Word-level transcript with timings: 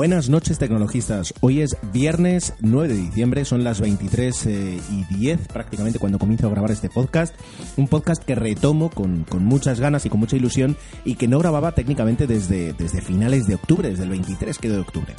Buenas 0.00 0.30
noches 0.30 0.58
tecnologistas, 0.58 1.34
hoy 1.40 1.60
es 1.60 1.76
viernes 1.92 2.54
9 2.60 2.88
de 2.88 2.94
diciembre, 2.94 3.44
son 3.44 3.64
las 3.64 3.82
23 3.82 4.46
eh, 4.46 4.80
y 4.90 5.14
10 5.14 5.48
prácticamente 5.48 5.98
cuando 5.98 6.18
comienzo 6.18 6.46
a 6.46 6.50
grabar 6.50 6.70
este 6.70 6.88
podcast, 6.88 7.34
un 7.76 7.86
podcast 7.86 8.24
que 8.24 8.34
retomo 8.34 8.88
con, 8.88 9.24
con 9.24 9.44
muchas 9.44 9.78
ganas 9.78 10.06
y 10.06 10.08
con 10.08 10.18
mucha 10.18 10.36
ilusión 10.36 10.78
y 11.04 11.16
que 11.16 11.28
no 11.28 11.38
grababa 11.38 11.72
técnicamente 11.72 12.26
desde, 12.26 12.72
desde 12.72 13.02
finales 13.02 13.46
de 13.46 13.56
octubre, 13.56 13.90
desde 13.90 14.04
el 14.04 14.08
23 14.08 14.56
que 14.56 14.70
de 14.70 14.78
octubre. 14.78 15.14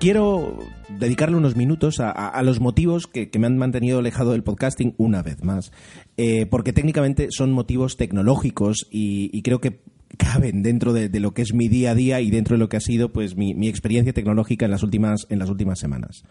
Quiero 0.00 0.58
dedicarle 0.98 1.36
unos 1.36 1.54
minutos 1.54 2.00
a, 2.00 2.42
los 2.42 2.58
motivos 2.58 3.06
que, 3.06 3.30
me 3.38 3.46
han 3.46 3.58
mantenido 3.58 4.00
alejado 4.00 4.32
del 4.32 4.42
podcasting 4.42 4.96
una 4.98 5.22
vez 5.22 5.44
más, 5.44 5.70
Eh, 6.16 6.46
porque 6.46 6.72
técnicamente 6.72 7.28
son 7.30 7.52
motivos 7.52 7.96
tecnológicos 7.96 8.88
y 8.90 9.40
creo 9.42 9.60
que 9.60 9.82
caben 10.18 10.62
dentro 10.62 10.92
de, 10.92 11.08
lo 11.20 11.32
que 11.32 11.42
es 11.42 11.54
mi 11.54 11.68
día 11.68 11.92
a 11.92 11.94
día 11.94 12.20
y 12.20 12.30
dentro 12.30 12.54
de 12.56 12.58
lo 12.60 12.68
que 12.68 12.76
ha 12.76 12.80
sido 12.80 13.12
pues 13.12 13.36
mi, 13.36 13.54
mi 13.54 13.68
experiencia 13.68 14.12
tecnológica 14.12 14.64
en 14.64 14.70
las 14.70 14.82
últimas 14.82 15.26
en 15.30 15.38
las 15.38 15.50
últimas 15.50 15.78
semanas. 15.78 16.24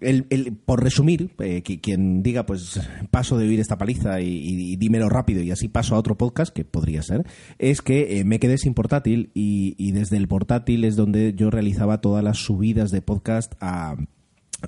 El- 0.00 0.26
el- 0.30 0.52
por 0.64 0.82
resumir, 0.82 1.30
eh, 1.40 1.62
qui- 1.62 1.80
quien 1.82 2.22
diga, 2.22 2.46
pues 2.46 2.80
paso 3.10 3.36
de 3.36 3.46
oír 3.46 3.60
esta 3.60 3.76
paliza 3.76 4.20
y, 4.22 4.76
dímelo 4.76 5.08
rápido 5.10 5.42
y 5.42 5.50
así 5.50 5.68
paso 5.68 5.94
a 5.94 5.98
otro 5.98 6.16
podcast, 6.16 6.54
que 6.54 6.64
podría 6.64 7.02
ser, 7.02 7.26
es 7.58 7.82
que 7.82 8.18
eh, 8.18 8.24
me 8.24 8.38
quedé 8.38 8.56
sin 8.56 8.72
portátil 8.72 9.30
y, 9.34 9.74
y 9.76 9.92
desde 9.92 10.16
el 10.16 10.28
portátil 10.28 10.84
es 10.84 10.96
donde 10.96 11.34
yo 11.34 11.50
realizaba 11.50 12.00
todas 12.00 12.24
las 12.24 12.38
subidas 12.38 12.90
de 12.90 13.02
podcast 13.02 13.52
a, 13.60 13.96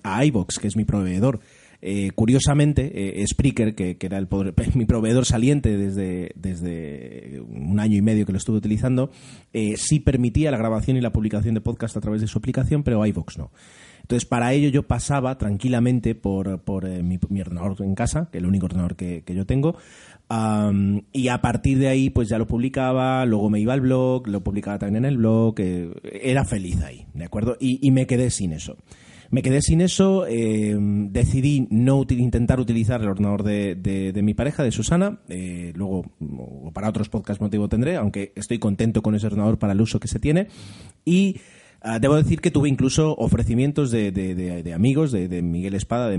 a 0.02 0.24
iVox, 0.26 0.58
que 0.58 0.68
es 0.68 0.76
mi 0.76 0.84
proveedor. 0.84 1.40
Eh, 1.84 2.12
curiosamente, 2.14 3.20
eh, 3.20 3.26
Spreaker, 3.26 3.74
que, 3.74 3.96
era 4.00 4.16
el 4.18 4.28
poder- 4.28 4.54
mi 4.76 4.84
proveedor 4.86 5.26
saliente 5.26 5.76
desde, 5.76 6.30
desde 6.36 7.40
un 7.40 7.80
año 7.80 7.96
y 7.96 8.02
medio 8.02 8.24
que 8.24 8.30
lo 8.30 8.38
estuve 8.38 8.58
utilizando, 8.58 9.10
eh, 9.52 9.76
sí 9.76 9.98
permitía 9.98 10.52
la 10.52 10.58
grabación 10.58 10.96
y 10.96 11.00
la 11.00 11.10
publicación 11.12 11.54
de 11.54 11.60
podcast 11.60 11.96
a 11.96 12.00
través 12.00 12.20
de 12.20 12.28
su 12.28 12.38
aplicación, 12.38 12.84
pero 12.84 13.04
iVox 13.04 13.36
no. 13.36 13.50
Entonces, 14.02 14.28
para 14.28 14.52
ello 14.52 14.68
yo 14.68 14.84
pasaba 14.84 15.38
tranquilamente 15.38 16.14
por, 16.14 16.60
por 16.60 16.86
eh, 16.86 17.02
mi, 17.02 17.18
mi 17.28 17.40
ordenador 17.40 17.76
en 17.82 17.94
casa, 17.96 18.28
que 18.30 18.38
es 18.38 18.42
el 18.42 18.48
único 18.48 18.66
ordenador 18.66 18.94
que, 18.94 19.22
que 19.24 19.34
yo 19.34 19.44
tengo, 19.44 19.76
y 21.12 21.28
a 21.28 21.42
partir 21.42 21.78
de 21.78 21.88
ahí 21.88 22.08
pues 22.08 22.28
ya 22.28 22.38
lo 22.38 22.46
publicaba, 22.46 23.26
luego 23.26 23.50
me 23.50 23.60
iba 23.60 23.74
al 23.74 23.82
blog, 23.82 24.28
lo 24.28 24.42
publicaba 24.42 24.78
también 24.78 25.04
en 25.04 25.10
el 25.10 25.18
blog, 25.18 25.56
era 25.58 26.44
feliz 26.46 26.80
ahí, 26.82 27.06
¿de 27.12 27.24
acuerdo? 27.24 27.56
Y, 27.60 27.86
y 27.86 27.90
me 27.90 28.06
quedé 28.06 28.30
sin 28.30 28.52
eso. 28.52 28.76
Me 29.32 29.40
quedé 29.40 29.62
sin 29.62 29.80
eso, 29.80 30.26
eh, 30.28 30.76
decidí 30.78 31.66
no 31.70 32.04
intentar 32.10 32.60
utilizar 32.60 33.00
el 33.00 33.08
ordenador 33.08 33.42
de, 33.42 33.74
de- 33.74 34.22
mi 34.22 34.34
pareja, 34.34 34.62
de 34.62 34.70
Susana, 34.70 35.20
eh, 35.30 35.72
luego 35.74 36.04
para 36.74 36.90
otros 36.90 37.08
podcasts 37.08 37.40
motivo 37.40 37.66
tendré, 37.66 37.96
aunque 37.96 38.32
estoy 38.36 38.58
contento 38.58 39.00
con 39.00 39.14
ese 39.14 39.28
ordenador 39.28 39.58
para 39.58 39.72
el 39.72 39.80
uso 39.80 39.98
que 40.00 40.06
se 40.08 40.18
tiene, 40.20 40.48
y 41.06 41.36
ah, 41.82 41.98
debo 41.98 42.16
decir 42.16 42.40
que 42.40 42.50
tuve 42.50 42.68
incluso 42.68 43.14
ofrecimientos 43.16 43.90
de, 43.90 44.12
de- 44.12 44.34
de- 44.34 44.62
de 44.62 44.72
amigos, 44.72 45.12
de, 45.12 45.42
Miguel 45.42 45.74
Espada, 45.74 46.08
de, 46.08 46.18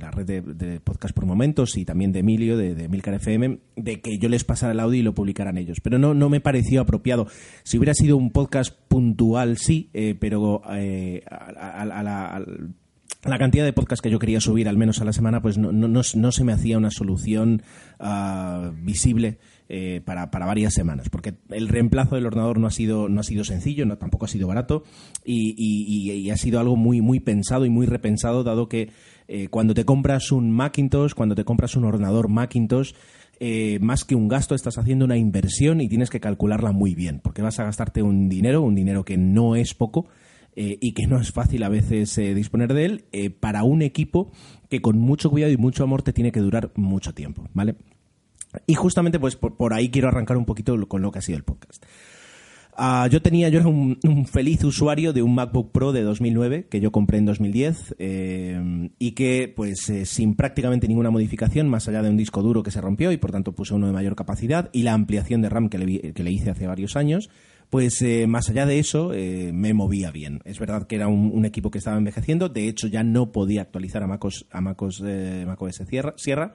la 0.00 0.10
red 0.10 0.26
de, 0.26 0.80
podcast 0.80 1.14
por 1.14 1.26
momentos, 1.26 1.76
y 1.76 1.84
también 1.84 2.12
de 2.12 2.20
Emilio, 2.20 2.56
de, 2.56 2.88
Milcar 2.88 3.14
FM, 3.14 3.58
de 3.76 4.00
que 4.00 4.18
yo 4.18 4.28
les 4.28 4.44
pasara 4.44 4.72
el 4.72 4.80
audio 4.80 5.00
y 5.00 5.02
lo 5.02 5.14
publicaran 5.14 5.58
ellos, 5.58 5.78
pero 5.80 5.98
no, 5.98 6.14
no 6.14 6.28
me 6.28 6.40
pareció 6.40 6.80
apropiado. 6.80 7.26
Si 7.62 7.78
hubiera 7.78 7.94
sido 7.94 8.16
un 8.16 8.30
podcast 8.30 8.76
puntual, 8.88 9.56
sí, 9.58 9.90
eh, 9.94 10.14
pero 10.18 10.62
eh, 10.70 11.22
a, 11.30 11.84
la, 11.84 13.38
cantidad 13.38 13.64
de 13.64 13.72
podcasts 13.72 14.02
que 14.02 14.10
yo 14.10 14.18
quería 14.18 14.40
subir 14.40 14.68
al 14.68 14.76
menos 14.76 15.00
a 15.00 15.04
la 15.04 15.12
semana, 15.12 15.40
pues 15.40 15.58
no, 15.58 15.72
no, 15.72 15.88
no, 15.88 16.02
no 16.14 16.32
se 16.32 16.44
me 16.44 16.52
hacía 16.52 16.76
una 16.78 16.90
solución 16.90 17.62
ah, 17.98 18.72
visible 18.82 19.38
eh, 19.68 20.02
para, 20.04 20.30
para 20.30 20.44
varias 20.46 20.74
semanas, 20.74 21.08
porque 21.08 21.34
el 21.48 21.68
reemplazo 21.68 22.16
del 22.16 22.26
ordenador 22.26 22.58
no 22.58 22.66
ha 22.66 22.70
sido, 22.70 23.08
no 23.08 23.20
ha 23.20 23.24
sido 23.24 23.44
sencillo, 23.44 23.86
no, 23.86 23.96
tampoco 23.96 24.26
ha 24.26 24.28
sido 24.28 24.46
barato 24.46 24.82
y, 25.24 25.54
y- 25.56 26.30
ha 26.30 26.36
sido 26.36 26.60
algo 26.60 26.76
muy, 26.76 27.00
muy 27.00 27.20
pensado 27.20 27.64
y 27.64 27.70
muy 27.70 27.86
repensado, 27.86 28.44
dado 28.44 28.68
que 28.68 28.90
eh, 29.26 29.48
cuando 29.48 29.72
te 29.72 29.84
compras 29.84 30.32
un 30.32 30.50
Macintosh, 30.50 31.14
cuando 31.14 31.34
te 31.34 31.44
compras 31.44 31.76
un 31.76 31.84
ordenador 31.84 32.28
Macintosh, 32.28 32.92
eh, 33.40 33.78
más 33.80 34.04
que 34.04 34.14
un 34.14 34.28
gasto, 34.28 34.54
estás 34.54 34.76
haciendo 34.78 35.04
una 35.06 35.16
inversión 35.16 35.80
y 35.80 35.88
tienes 35.88 36.10
que 36.10 36.20
calcularla 36.20 36.72
muy 36.72 36.94
bien, 36.94 37.20
porque 37.22 37.40
vas 37.42 37.58
a 37.58 37.64
gastarte 37.64 38.02
un 38.02 38.28
dinero, 38.28 38.60
un 38.62 38.74
dinero 38.74 39.04
que 39.04 39.16
no 39.16 39.56
es 39.56 39.74
poco, 39.74 40.06
y 40.56 40.92
que 40.92 41.08
no 41.08 41.18
es 41.20 41.32
fácil 41.32 41.64
a 41.64 41.68
veces 41.68 42.14
disponer 42.14 42.74
de 42.74 42.84
él 42.84 43.04
para 43.40 43.64
un 43.64 43.82
equipo 43.82 44.30
que 44.70 44.80
con 44.80 44.96
mucho 44.98 45.28
cuidado 45.28 45.52
y 45.52 45.56
mucho 45.56 45.82
amor 45.82 46.02
te 46.02 46.12
tiene 46.12 46.30
que 46.30 46.38
durar 46.38 46.70
mucho 46.76 47.12
tiempo, 47.12 47.48
¿vale? 47.54 47.74
Y 48.66 48.74
justamente 48.74 49.18
pues 49.18 49.36
por, 49.36 49.56
por 49.56 49.72
ahí 49.72 49.90
quiero 49.90 50.08
arrancar 50.08 50.36
un 50.36 50.44
poquito 50.44 50.76
con 50.88 51.02
lo 51.02 51.10
que 51.10 51.18
ha 51.18 51.22
sido 51.22 51.38
el 51.38 51.44
podcast. 51.44 51.84
Ah, 52.76 53.06
yo 53.08 53.22
tenía, 53.22 53.48
yo 53.50 53.60
era 53.60 53.68
un, 53.68 54.26
feliz 54.26 54.64
usuario 54.64 55.12
de 55.12 55.22
un 55.22 55.34
MacBook 55.34 55.70
Pro 55.70 55.92
de 55.92 56.02
2009 56.02 56.66
que 56.68 56.80
yo 56.80 56.90
compré 56.90 57.18
en 57.18 57.26
2010 57.26 57.94
eh, 57.98 58.90
y 58.98 59.12
que, 59.12 59.52
pues, 59.54 59.88
eh, 59.90 60.06
sin 60.06 60.34
prácticamente 60.34 60.88
ninguna 60.88 61.10
modificación, 61.10 61.68
más 61.68 61.86
allá 61.88 62.02
de 62.02 62.10
un 62.10 62.16
disco 62.16 62.42
duro 62.42 62.62
que 62.62 62.72
se 62.72 62.80
rompió 62.80 63.12
y 63.12 63.16
por 63.16 63.30
tanto 63.30 63.52
puse 63.52 63.74
uno 63.74 63.86
de 63.86 63.92
mayor 63.92 64.16
capacidad 64.16 64.70
y 64.72 64.82
la 64.82 64.92
ampliación 64.92 65.40
de 65.40 65.50
RAM 65.50 65.68
que 65.68 65.78
le, 65.78 66.12
que 66.12 66.24
le 66.24 66.32
hice 66.32 66.50
hace 66.50 66.66
varios 66.66 66.96
años, 66.96 67.30
pues 67.70 68.02
eh, 68.02 68.26
más 68.26 68.50
allá 68.50 68.66
de 68.66 68.80
eso 68.80 69.12
eh, 69.14 69.52
me 69.54 69.72
movía 69.72 70.10
bien. 70.10 70.40
Es 70.44 70.58
verdad 70.58 70.88
que 70.88 70.96
era 70.96 71.06
un, 71.06 71.44
equipo 71.44 71.70
que 71.70 71.78
estaba 71.78 71.96
envejeciendo, 71.96 72.48
de 72.48 72.66
hecho 72.66 72.88
ya 72.88 73.04
no 73.04 73.30
podía 73.30 73.62
actualizar 73.62 74.02
a 74.02 74.08
MacOS, 74.08 74.46
a 74.50 74.60
MacOS, 74.60 75.02
macOS 75.46 75.82
Sierra, 75.88 76.14
Sierra 76.16 76.54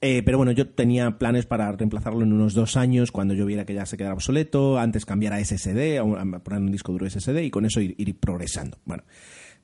eh, 0.00 0.22
pero 0.24 0.38
bueno, 0.38 0.52
yo 0.52 0.68
tenía 0.68 1.18
planes 1.18 1.46
para 1.46 1.70
reemplazarlo 1.72 2.22
en 2.22 2.32
unos 2.32 2.54
dos 2.54 2.76
años 2.76 3.12
cuando 3.12 3.34
yo 3.34 3.46
viera 3.46 3.64
que 3.64 3.74
ya 3.74 3.86
se 3.86 3.96
quedara 3.96 4.14
obsoleto, 4.14 4.78
antes 4.78 5.04
cambiar 5.04 5.32
a 5.32 5.44
SSD, 5.44 5.98
a, 5.98 6.38
poner 6.40 6.60
un 6.60 6.72
disco 6.72 6.92
duro 6.92 7.08
SSD 7.08 7.38
y 7.42 7.50
con 7.50 7.64
eso 7.66 7.80
ir, 7.80 8.16
progresando. 8.18 8.78
Bueno, 8.84 9.04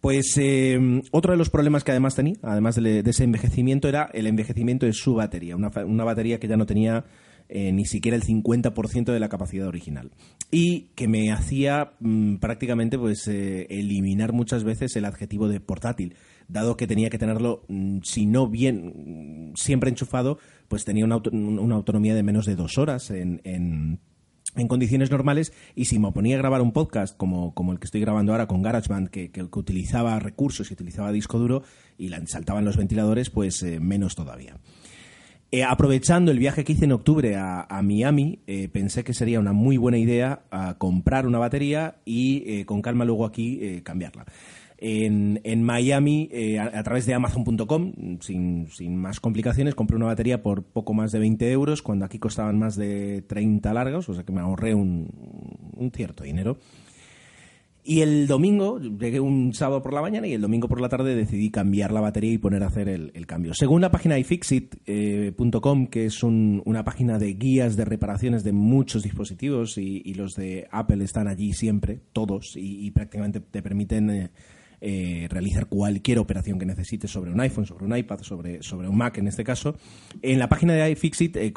pues 0.01 0.37
eh, 0.39 0.79
otro 1.11 1.33
de 1.33 1.39
los 1.39 1.51
problemas 1.51 1.85
que 1.85 1.91
además 1.91 2.15
tenía, 2.15 2.37
además 2.43 2.77
de, 2.77 3.03
de 3.03 3.11
ese 3.11 3.25
envejecimiento, 3.25 3.89
era 3.89 4.11
el 4.13 4.27
envejecimiento 4.27 4.87
de 4.87 4.93
su 4.93 5.15
batería. 5.15 5.57
Una, 5.57 5.71
una 5.85 6.05
batería 6.05 6.39
que 6.39 6.49
ya 6.49 6.57
no 6.57 6.67
tenía 6.67 7.05
eh, 7.49 7.73
ni 7.73 7.85
siquiera 7.85 8.17
el 8.17 8.23
50% 8.25 9.13
de 9.13 9.21
la 9.21 9.29
capacidad 9.29 9.67
original. 9.69 10.11
Y 10.51 10.89
que 10.95 11.09
me 11.09 11.33
hacía 11.33 11.93
mm, 12.01 12.37
prácticamente 12.37 12.99
pues 12.99 13.27
eh, 13.29 13.67
eliminar 13.71 14.33
muchas 14.33 14.65
veces 14.65 14.95
el 14.97 15.05
adjetivo 15.05 15.49
de 15.49 15.61
portátil, 15.61 16.15
dado 16.49 16.77
que 16.77 16.87
tenía 16.87 17.11
que 17.11 17.19
tenerlo, 17.19 17.65
mm, 17.69 17.99
si 18.03 18.27
no 18.27 18.49
bien 18.49 19.51
mm, 19.53 19.57
siempre 19.57 19.91
enchufado, 19.91 20.39
pues 20.69 20.85
tenía 20.85 21.05
una, 21.05 21.17
auto- 21.17 21.31
una 21.33 21.75
autonomía 21.75 22.15
de 22.15 22.23
menos 22.23 22.47
de 22.47 22.55
dos 22.57 22.79
horas 22.79 23.11
en- 23.11 23.41
en 23.45 24.69
condiciones 24.69 25.11
normales 25.11 25.53
y 25.75 25.85
si 25.85 25.99
me 25.99 26.11
ponía 26.13 26.37
a 26.37 26.39
grabar 26.39 26.63
un 26.63 26.73
podcast 26.73 27.15
como, 27.17 27.53
como 27.53 27.73
el 27.73 27.79
que 27.79 27.85
estoy 27.85 28.01
grabando 28.01 28.33
ahora 28.33 28.47
con 28.47 28.63
GarageBand, 28.63 29.09
que, 29.11 29.31
que, 29.31 29.51
que 29.51 29.59
utilizaba 29.59 30.19
recursos 30.19 30.71
y 30.71 30.75
utilizaba 30.75 31.13
disco 31.13 31.39
duro 31.39 31.63
y 31.99 32.09
la- 32.09 32.25
saltaban 32.27 32.65
los 32.65 32.77
ventiladores, 32.79 33.29
pues 33.29 33.63
eh, 33.63 33.81
menos 33.81 34.15
todavía. 34.15 34.59
Eh, 35.53 35.63
aprovechando 35.63 36.33
el 36.33 36.41
viaje 36.41 36.65
que 36.65 36.73
hice 36.73 36.87
en 36.87 36.93
octubre 36.93 37.37
a, 37.37 37.81
Miami, 37.83 38.41
eh, 38.49 38.69
pensé 38.69 39.05
que 39.05 39.15
sería 39.15 39.39
una 39.39 39.53
muy 39.53 39.77
buena 39.77 39.97
idea 39.97 40.43
a 40.51 40.75
comprar 40.75 41.27
una 41.27 41.39
batería 41.39 41.97
y 42.05 42.43
eh, 42.47 42.67
con 42.67 42.83
calma 42.83 43.05
luego 43.05 43.25
aquí 43.25 43.81
cambiarla. 43.83 44.27
En, 44.79 45.63
Miami, 45.63 46.29
a, 46.59 46.79
a 46.79 46.83
través 46.83 47.07
de 47.07 47.15
Amazon.com, 47.15 48.19
sin, 48.21 48.69
sin 48.71 48.97
más 48.97 49.21
complicaciones, 49.21 49.75
compré 49.75 49.97
una 49.97 50.07
batería 50.07 50.43
por 50.43 50.65
poco 50.65 50.93
más 50.93 51.13
de 51.13 51.21
20 51.21 51.51
euros, 51.51 51.81
cuando 51.81 52.05
aquí 52.05 52.19
costaban 52.19 52.59
más 52.59 52.77
de 52.77 53.23
30 53.23 53.73
largos, 53.73 54.09
o 54.09 54.15
sea 54.15 54.25
que 54.25 54.33
me 54.33 54.41
ahorré 54.41 54.75
un, 54.75 55.09
un 55.77 55.91
cierto 55.93 56.25
dinero. 56.25 56.59
Y 57.89 58.01
el 58.01 58.27
domingo, 58.27 58.81
llegué 58.81 59.21
un 59.21 59.55
sábado 59.55 59.81
por 59.81 59.93
la 59.95 60.03
mañana 60.03 60.27
y 60.27 60.33
el 60.33 60.41
domingo 60.41 60.67
por 60.67 60.81
la 60.81 60.89
tarde 60.89 61.15
decidí 61.15 61.51
cambiar 61.51 61.93
la 61.93 62.01
batería 62.01 62.33
y 62.33 62.39
poner 62.39 62.65
a 62.65 62.67
hacer 62.67 62.89
el, 62.89 63.27
cambio. 63.27 63.55
Según 63.55 63.81
la 63.81 63.93
página 63.93 64.19
ifixit.com, 64.19 65.87
que 65.87 66.07
es 66.07 66.23
un- 66.25 66.63
una 66.65 66.83
página 66.85 67.19
de 67.19 67.35
guías 67.35 67.77
de 67.77 67.85
reparaciones 67.85 68.43
de 68.43 68.53
muchos 68.53 69.05
dispositivos 69.05 69.79
y, 69.79 70.15
los 70.15 70.35
de 70.35 70.67
Apple 70.73 71.05
están 71.05 71.29
allí 71.29 71.53
siempre, 71.53 72.01
todos, 72.13 72.57
y, 72.57 72.87
y 72.87 72.91
prácticamente 72.91 73.39
te 73.41 73.63
permiten 73.63 74.11
eh, 74.11 74.31
eh, 74.81 75.27
realizar 75.31 75.67
cualquier 75.67 76.19
operación 76.19 76.59
que 76.59 76.67
necesites 76.67 77.11
sobre 77.11 77.31
un 77.33 77.41
iPhone, 77.41 77.67
sobre 77.67 77.85
un 77.85 77.97
iPad, 77.97 78.19
sobre, 78.23 78.63
sobre 78.63 78.89
un 78.89 78.97
Mac 78.97 79.19
en 79.19 79.29
este 79.29 79.45
caso. 79.45 79.77
En 80.23 80.39
la 80.39 80.49
página 80.49 80.75
de 80.75 80.91
iFixit 80.91 81.37
eh, 81.37 81.53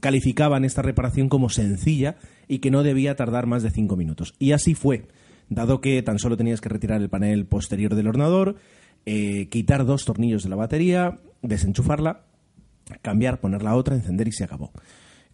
calificaban 0.00 0.64
esta 0.64 0.82
reparación 0.82 1.28
como 1.28 1.48
sencilla 1.48 2.16
y 2.48 2.58
que 2.58 2.70
no 2.70 2.82
debía 2.82 3.16
tardar 3.16 3.46
más 3.46 3.62
de 3.62 3.70
5 3.70 3.96
minutos. 3.96 4.34
Y 4.38 4.52
así 4.52 4.74
fue, 4.74 5.06
dado 5.50 5.82
que 5.82 6.02
tan 6.02 6.18
solo 6.18 6.38
tenías 6.38 6.62
que 6.62 6.70
retirar 6.70 7.02
el 7.02 7.10
panel 7.10 7.44
posterior 7.44 7.94
del 7.94 8.08
ordenador, 8.08 8.56
eh, 9.04 9.48
quitar 9.50 9.84
dos 9.84 10.06
tornillos 10.06 10.42
de 10.42 10.48
la 10.48 10.56
batería, 10.56 11.18
desenchufarla, 11.42 12.22
cambiar, 13.02 13.40
poner 13.40 13.62
la 13.62 13.76
otra, 13.76 13.94
encender 13.94 14.28
y 14.28 14.32
se 14.32 14.44
acabó 14.44 14.72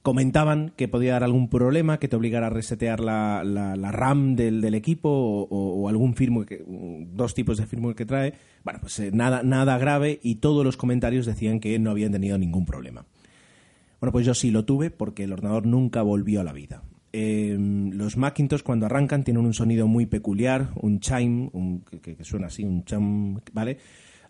comentaban 0.07 0.73
que 0.77 0.87
podía 0.87 1.15
dar 1.15 1.25
algún 1.25 1.49
problema, 1.49 1.99
que 1.99 2.07
te 2.07 2.15
obligara 2.15 2.47
a 2.47 2.51
resetear 2.51 3.01
la, 3.01 3.43
RAM 3.91 4.37
del, 4.37 4.73
equipo 4.77 5.09
o, 5.11 5.89
algún 5.89 6.15
firmware, 6.15 6.47
que, 6.47 6.65
dos 6.65 7.35
tipos 7.35 7.59
de 7.59 7.67
firmware 7.67 7.97
que 7.97 8.07
trae. 8.07 8.35
Bueno, 8.63 8.79
pues 8.81 9.01
eh, 9.01 9.11
nada, 9.13 9.43
nada 9.43 9.77
grave 9.79 10.21
y 10.23 10.37
todos 10.37 10.65
los 10.65 10.77
comentarios 10.77 11.27
decían 11.27 11.59
que 11.59 11.77
no 11.81 11.91
habían 11.91 12.13
tenido 12.13 12.39
ningún 12.39 12.65
problema. 12.67 13.05
Bueno, 14.01 14.13
pues 14.13 14.25
yo 14.25 14.35
sí 14.35 14.53
lo 14.53 14.65
tuve 14.65 14.93
porque 14.93 15.25
el 15.25 15.33
ordenador 15.33 15.67
nunca 15.67 16.03
volvió 16.03 16.41
a 16.41 16.45
la 16.45 16.53
vida. 16.53 16.85
Em, 17.19 17.93
los 17.93 18.19
Macintosh 18.19 18.61
cuando 18.63 18.85
arrancan 18.85 19.25
tienen 19.25 19.47
un 19.47 19.55
sonido 19.55 19.87
muy 19.87 20.05
peculiar, 20.05 20.69
un 20.75 21.01
chime, 21.01 21.51
que, 22.03 22.15
que, 22.15 22.25
suena 22.25 22.49
así, 22.49 22.63
un 22.63 22.85
chime, 22.85 23.41
¿vale? 23.55 23.79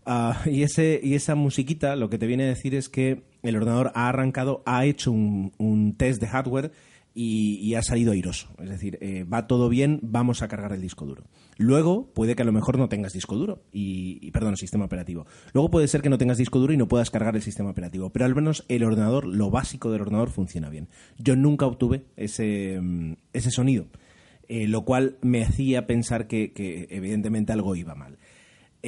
Ah, 0.05 0.41
y, 0.47 0.63
ese, 0.63 1.01
y 1.03 1.15
esa 1.15 1.35
musiquita 1.35 1.97
lo 1.97 2.09
que 2.09 2.17
te 2.17 2.29
viene 2.29 2.45
a 2.45 2.51
decir 2.51 2.77
es 2.77 2.89
que 2.89 3.25
el 3.43 3.57
ordenador 3.57 3.91
ha 3.97 4.09
arrancado, 4.09 4.63
ha 4.67 4.85
hecho 4.85 5.11
un, 5.11 5.95
test 5.99 6.21
de 6.21 6.29
hardware 6.29 6.71
y, 7.19 7.75
ha 7.75 7.83
salido 7.83 8.13
airoso. 8.13 8.49
Es 8.59 8.69
decir, 8.69 8.99
eh, 9.01 9.25
va 9.25 9.47
todo 9.47 9.71
bien, 9.71 10.01
vamos 10.03 10.43
a 10.43 10.49
cargar 10.49 10.73
el 10.73 10.83
disco 10.83 11.07
duro. 11.07 11.25
Luego 11.57 12.13
puede 12.13 12.37
que 12.37 12.43
a 12.43 12.45
lo 12.45 12.53
mejor 12.53 12.79
no 12.79 12.91
tengas 12.91 13.15
disco 13.15 13.37
duro, 13.37 13.63
y, 13.73 14.31
perdón, 14.33 14.51
el 14.51 14.59
sistema 14.59 14.85
operativo. 14.85 15.27
Luego 15.55 15.71
puede 15.71 15.89
ser 15.89 16.03
que 16.03 16.11
no 16.11 16.19
tengas 16.19 16.37
disco 16.37 16.59
duro 16.59 16.75
y 16.75 16.77
no 16.77 16.89
puedas 16.89 17.11
cargar 17.11 17.35
el 17.35 17.41
sistema 17.41 17.71
operativo, 17.71 18.11
pero 18.11 18.27
al 18.27 18.35
menos 18.35 18.67
el 18.69 18.85
ordenador, 18.85 19.25
lo 19.25 19.51
básico 19.51 19.91
del 19.91 20.03
ordenador 20.03 20.29
funciona 20.29 20.69
bien. 20.69 20.89
Yo 21.17 21.37
nunca 21.37 21.65
obtuve 21.65 22.05
ese, 22.17 22.79
mm, 22.83 23.15
ese 23.33 23.51
sonido, 23.51 23.87
eh, 24.49 24.69
lo 24.69 24.85
cual 24.85 25.17
me 25.23 25.43
hacía 25.43 25.87
pensar 25.87 26.27
que 26.27 26.53
evidentemente 26.91 27.55
algo 27.55 27.75
iba 27.77 27.95
mal. 27.95 28.19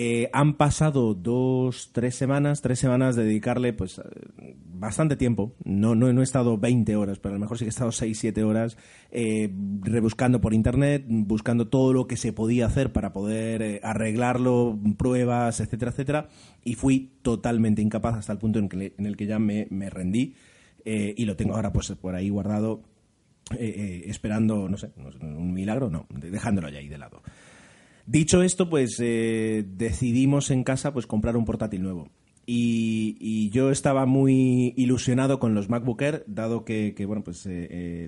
Eh, 0.00 0.30
han 0.32 0.54
pasado 0.54 1.12
dos, 1.12 1.90
tres 1.92 2.14
semanas, 2.14 2.62
tres 2.62 2.78
semanas 2.78 3.16
de 3.16 3.24
dedicarle 3.24 3.72
pues 3.72 3.98
eh, 3.98 4.54
bastante 4.64 5.16
tiempo. 5.16 5.56
No, 5.64 5.96
no, 5.96 6.20
he 6.20 6.22
estado 6.22 6.56
20 6.56 6.94
horas, 6.94 7.18
pero 7.18 7.34
a 7.34 7.36
lo 7.36 7.40
mejor 7.40 7.58
sí 7.58 7.64
que 7.64 7.70
he 7.70 7.70
estado 7.70 7.90
6, 7.90 8.16
7 8.16 8.44
horas 8.44 8.76
eh, 9.10 9.52
rebuscando 9.82 10.40
por 10.40 10.54
internet, 10.54 11.04
buscando 11.08 11.66
todo 11.66 11.92
lo 11.92 12.06
que 12.06 12.16
se 12.16 12.32
podía 12.32 12.66
hacer 12.66 12.92
para 12.92 13.12
poder 13.12 13.80
arreglarlo, 13.82 14.78
pruebas, 14.96 15.58
etcétera, 15.58 15.90
etcétera. 15.90 16.28
Y 16.62 16.76
fui 16.76 17.18
totalmente 17.22 17.82
incapaz 17.82 18.18
hasta 18.18 18.32
el 18.32 18.38
punto 18.38 18.60
en, 18.60 18.68
el 19.04 19.16
que 19.16 19.26
ya 19.26 19.40
me, 19.40 19.66
me 19.70 19.90
rendí 19.90 20.36
y 20.84 21.24
lo 21.24 21.34
tengo 21.34 21.56
ahora 21.56 21.72
pues 21.72 21.90
por 22.00 22.14
ahí 22.14 22.28
guardado, 22.28 22.82
esperando, 23.50 24.68
no 24.68 24.76
sé, 24.76 24.92
un 25.22 25.52
milagro, 25.52 25.90
no, 25.90 26.06
dejándolo 26.08 26.68
ya 26.68 26.78
ahí 26.78 26.86
de 26.86 26.98
lado. 26.98 27.20
Dicho 28.08 28.42
esto, 28.42 28.70
pues 28.70 28.96
eh, 29.00 29.66
decidimos 29.68 30.50
en 30.50 30.64
casa 30.64 30.94
pues 30.94 31.06
comprar 31.06 31.36
un 31.36 31.44
portátil 31.44 31.82
nuevo. 31.82 32.08
Y, 32.46 33.50
yo 33.50 33.70
estaba 33.70 34.06
muy 34.06 34.72
ilusionado 34.78 35.38
con 35.38 35.54
los 35.54 35.68
MacBook 35.68 36.00
Air, 36.00 36.24
dado 36.26 36.64
que, 36.64 36.94
bueno, 37.06 37.22
pues 37.22 37.44
eh, 37.44 38.06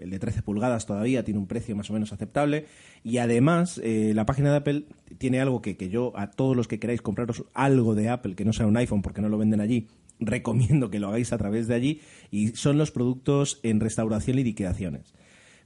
el, 0.00 0.10
de 0.10 0.18
13 0.18 0.42
pulgadas 0.42 0.84
todavía 0.84 1.22
tiene 1.22 1.38
un 1.38 1.46
precio 1.46 1.76
más 1.76 1.88
o 1.90 1.92
menos 1.92 2.12
aceptable. 2.12 2.66
Y 3.04 3.18
además, 3.18 3.80
eh, 3.84 4.10
la 4.16 4.26
página 4.26 4.50
de 4.50 4.56
Apple 4.56 4.84
tiene 5.18 5.40
algo 5.40 5.62
que, 5.62 5.76
que, 5.76 5.90
yo, 5.90 6.12
a 6.16 6.32
todos 6.32 6.56
los 6.56 6.66
que 6.66 6.80
queráis 6.80 7.00
compraros 7.00 7.44
algo 7.54 7.94
de 7.94 8.08
Apple, 8.08 8.34
que 8.34 8.44
no 8.44 8.52
sea 8.52 8.66
un 8.66 8.76
iPhone 8.78 9.02
porque 9.02 9.22
no 9.22 9.28
lo 9.28 9.38
venden 9.38 9.60
allí, 9.60 9.86
recomiendo 10.18 10.90
que 10.90 10.98
lo 10.98 11.06
hagáis 11.06 11.32
a 11.32 11.38
través 11.38 11.68
de 11.68 11.76
allí. 11.76 12.00
Y 12.32 12.48
son 12.48 12.78
los 12.78 12.90
productos 12.90 13.60
en 13.62 13.78
restauración 13.78 14.40
y 14.40 14.42
liquidaciones. 14.42 15.14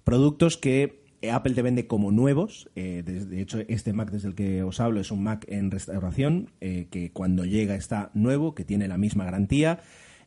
Productos 0.05 0.59
que 0.59 1.04
Apple 1.31 1.55
te 1.55 1.63
vende 1.63 1.87
como 1.87 2.11
nuevos. 2.11 2.71
Eh, 2.75 3.03
de, 3.05 3.41
hecho, 3.41 3.61
este 3.69 3.93
Mac 3.93 4.11
desde 4.11 4.29
el 4.29 4.35
que 4.35 4.63
os 4.63 4.81
hablo 4.81 5.01
es 5.01 5.11
un 5.11 5.23
Mac 5.23 5.45
en 5.49 5.71
restauración, 5.71 6.51
eh, 6.61 6.89
que 6.91 7.11
cuando 7.13 7.45
llega 7.45 7.75
está 7.75 8.11
nuevo, 8.15 8.55
que 8.55 8.65
tiene 8.65 8.89
la 8.89 8.99
misma 8.99 9.25
garantía, 9.25 9.81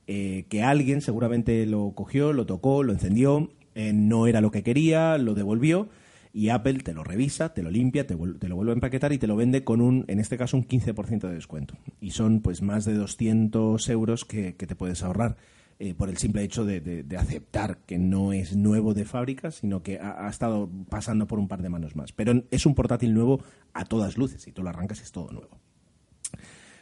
que 0.06 0.64
alguien 0.64 1.02
seguramente 1.02 1.66
lo 1.66 1.92
cogió, 1.94 2.32
lo 2.32 2.46
tocó, 2.46 2.82
lo 2.82 2.94
encendió, 2.94 3.52
no 3.76 4.28
era 4.28 4.40
lo 4.40 4.52
que 4.52 4.64
quería, 4.64 5.18
lo 5.18 5.34
devolvió. 5.34 5.90
Y 6.32 6.48
Apple 6.48 6.76
te 6.76 6.94
lo 6.94 7.04
revisa, 7.04 7.54
te 7.54 7.62
lo 7.62 7.70
limpia, 7.70 8.08
te, 8.08 8.16
lo 8.16 8.56
vuelve 8.56 8.72
a 8.72 8.76
empaquetar 8.76 9.12
y 9.12 9.18
te 9.18 9.28
lo 9.28 9.36
vende 9.36 9.66
con 9.66 9.82
un, 9.82 10.06
en 10.08 10.22
este 10.22 10.38
caso, 10.38 10.56
un 10.56 10.66
15% 10.66 11.28
de 11.28 11.34
descuento. 11.34 11.76
Y 12.00 12.12
son 12.12 12.40
pues 12.40 12.62
más 12.62 12.86
de 12.86 12.94
200 12.94 13.90
euros 13.90 14.24
que 14.24 14.54
te 14.54 14.76
puedes 14.76 15.04
ahorrar. 15.04 15.36
Eh, 15.80 15.94
por 15.94 16.10
el 16.10 16.18
simple 16.18 16.42
hecho 16.42 16.66
de, 16.66 17.06
aceptar 17.20 17.78
que 17.86 18.00
no 18.00 18.34
es 18.34 18.56
nuevo 18.56 18.96
de 18.96 19.06
fábrica, 19.06 19.52
sino 19.52 19.84
que 19.84 20.00
ha, 20.00 20.28
estado 20.28 20.72
pasando 20.90 21.28
por 21.28 21.38
un 21.38 21.48
par 21.48 21.62
de 21.62 21.70
manos 21.70 21.96
más. 21.96 22.12
Pero 22.12 22.44
es 22.50 22.66
un 22.66 22.74
portátil 22.74 23.14
nuevo 23.14 23.44
a 23.74 23.86
todas 23.86 24.18
luces, 24.18 24.42
si 24.42 24.52
tú 24.52 24.64
lo 24.64 24.70
arrancas 24.70 25.02
es 25.02 25.12
todo 25.12 25.30
nuevo. 25.30 25.60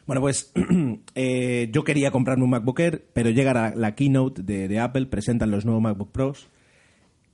Bueno, 0.08 0.22
pues 0.22 0.54
eh, 1.16 1.70
yo 1.74 1.84
quería 1.84 2.12
comprarme 2.12 2.46
un 2.46 2.52
MacBook 2.52 2.80
Air, 2.80 3.06
pero 3.12 3.32
llega 3.32 3.54
la, 3.54 3.76
la 3.76 3.96
keynote 3.96 4.44
de, 4.44 4.80
Apple, 4.80 5.08
presentan 5.08 5.52
los 5.52 5.66
nuevos 5.66 5.84
MacBook 5.84 6.14
Pros 6.14 6.48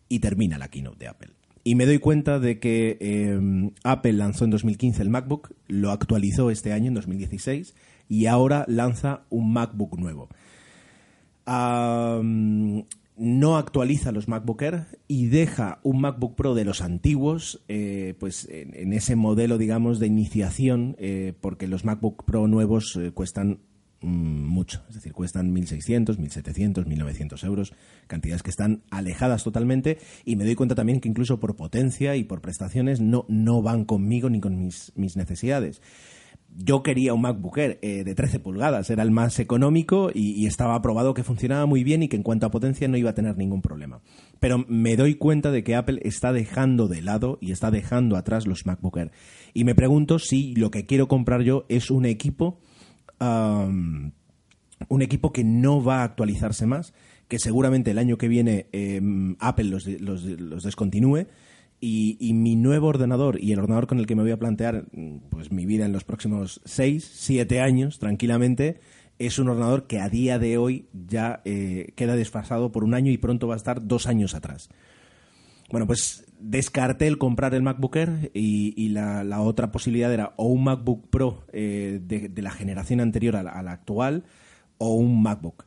y 0.10 0.18
termina 0.18 0.58
la 0.58 0.68
keynote 0.68 0.98
de 0.98 1.08
Apple. 1.10 1.30
Y 1.64 1.76
me 1.76 1.86
doy 1.86 2.00
cuenta 2.00 2.40
de 2.40 2.60
que 2.60 2.98
eh, 3.00 3.40
Apple 3.84 4.14
lanzó 4.14 4.46
en 4.46 4.50
2015 4.50 5.04
el 5.04 5.12
MacBook, 5.12 5.54
lo 5.68 5.92
actualizó 5.92 6.50
este 6.50 6.74
año, 6.74 6.88
en 6.88 6.96
2016, 6.96 7.76
y 8.10 8.26
ahora 8.26 8.66
lanza 8.68 9.26
un 9.30 9.54
MacBook 9.54 10.00
nuevo 10.00 10.28
no 13.22 13.58
actualiza 13.58 14.12
los 14.12 14.28
MacBook 14.28 14.64
Air 14.64 14.86
y 15.08 15.28
deja 15.28 15.80
un 15.84 16.02
MacBook 16.02 16.36
Pro 16.36 16.56
de 16.56 16.66
los 16.66 16.82
antiguos 16.82 17.62
eh, 17.68 18.16
pues 18.20 18.48
en, 18.50 18.94
ese 18.94 19.16
modelo 19.16 19.60
digamos 19.60 20.00
de 20.00 20.08
iniciación 20.08 20.96
eh, 20.98 21.34
porque 21.40 21.68
los 21.68 21.86
MacBook 21.86 22.26
Pro 22.26 22.48
nuevos 22.48 22.96
eh, 22.96 23.12
cuestan 23.12 23.60
mm, 24.02 24.08
mucho, 24.48 24.82
es 24.90 24.96
decir, 24.96 25.14
cuestan 25.14 25.54
1.600, 25.54 26.18
1.700, 26.18 26.86
1.900 26.86 27.46
euros, 27.46 27.74
cantidades 28.08 28.42
que 28.42 28.50
están 28.50 28.82
alejadas 28.90 29.44
totalmente. 29.44 30.00
Y 30.26 30.36
me 30.36 30.44
doy 30.44 30.56
cuenta 30.56 30.74
también 30.74 31.00
que 31.00 31.08
incluso 31.08 31.40
por 31.40 31.56
potencia 31.56 32.16
y 32.16 32.24
por 32.24 32.42
prestaciones 32.42 33.02
no, 33.02 33.26
no 33.28 33.62
van 33.62 33.86
conmigo 33.86 34.32
ni 34.32 34.40
con 34.40 34.58
mis, 34.58 34.94
mis 34.96 35.16
necesidades 35.16 35.80
yo 36.58 36.84
quería 36.84 37.14
un 37.14 37.22
MacBook 37.22 37.58
Air 37.58 37.80
eh, 37.82 38.04
de 38.04 38.16
13 38.16 38.40
pulgadas, 38.40 38.90
era 38.90 39.04
el 39.04 39.12
más 39.12 39.40
económico 39.40 40.12
y, 40.14 40.46
estaba 40.46 40.82
probado 40.82 41.14
que 41.14 41.24
funcionaba 41.24 41.66
muy 41.66 41.84
bien 41.84 42.04
y 42.04 42.08
que 42.08 42.18
en 42.18 42.24
cuanto 42.24 42.46
a 42.46 42.52
potencia 42.52 42.88
no 42.88 42.98
iba 42.98 43.12
a 43.12 43.16
tener 43.16 43.38
ningún 43.38 43.62
problema. 43.62 44.02
Pero 44.40 44.66
me 44.68 44.96
doy 44.96 45.16
cuenta 45.16 45.52
de 45.52 45.64
que 45.64 45.76
Apple 45.76 46.00
está 46.04 46.34
dejando 46.34 46.88
de 46.88 47.02
lado 47.02 47.38
y 47.42 47.52
está 47.52 47.72
dejando 47.72 48.18
atrás 48.18 48.48
los 48.48 48.66
MacBook 48.66 48.98
Air. 48.98 49.12
Y 49.54 49.64
me 49.64 49.76
pregunto 49.76 50.20
si 50.20 50.54
lo 50.56 50.72
que 50.72 50.86
quiero 50.86 51.08
comprar 51.08 51.42
yo 51.42 51.66
es 51.70 51.90
un 51.90 52.06
equipo, 52.06 52.60
un 53.20 54.12
equipo 55.02 55.32
que 55.32 55.44
no 55.44 55.84
va 55.84 56.02
a 56.02 56.04
actualizarse 56.04 56.66
más, 56.66 56.94
que 57.28 57.40
seguramente 57.40 57.92
el 57.92 57.98
año 57.98 58.18
que 58.18 58.28
viene 58.28 58.68
em, 58.74 59.38
Apple 59.40 59.66
los, 59.66 59.86
los 59.86 60.64
descontinúe 60.64 61.28
y, 61.82 62.34
mi 62.34 62.56
nuevo 62.56 62.88
ordenador 62.88 63.42
y 63.42 63.52
el 63.52 63.60
ordenador 63.60 63.88
con 63.88 63.98
el 63.98 64.06
que 64.06 64.16
me 64.16 64.22
voy 64.22 64.32
a 64.32 64.38
plantear 64.38 64.86
pues 65.32 65.52
mi 65.52 65.66
vida 65.66 65.86
en 65.86 65.92
los 65.92 66.04
próximos 66.04 66.62
6, 66.64 67.12
7 67.14 67.60
años, 67.60 67.98
tranquilamente, 67.98 68.80
es 69.18 69.40
un 69.40 69.50
ordenador 69.50 69.88
que 69.88 70.00
a 70.00 70.08
día 70.08 70.38
de 70.38 70.60
hoy 70.60 70.86
ya 70.94 71.42
eh, 71.44 71.94
queda 71.96 72.16
desfasado 72.16 72.72
por 72.72 72.84
un 72.84 72.94
año 72.94 73.12
y 73.12 73.18
pronto 73.18 73.48
va 73.48 73.56
a 73.56 73.58
estar 73.58 73.88
dos 73.88 74.06
años 74.06 74.36
atrás. 74.36 74.70
Bueno, 75.72 75.88
pues 75.88 76.26
descarté 76.40 77.08
el 77.08 77.18
comprar 77.18 77.56
el 77.56 77.64
MacBook 77.64 77.96
Air 77.96 78.32
y, 78.34 78.90
la, 78.90 79.42
otra 79.42 79.72
posibilidad 79.72 80.14
era 80.14 80.34
o 80.38 80.46
un 80.46 80.64
MacBook 80.66 81.10
Pro 81.10 81.46
eh, 81.52 82.00
de, 82.04 82.42
la 82.42 82.52
generación 82.52 83.00
anterior 83.00 83.36
a 83.36 83.64
la 83.64 83.72
actual 83.72 84.26
o 84.78 84.94
un 84.94 85.24
MacBook. 85.24 85.66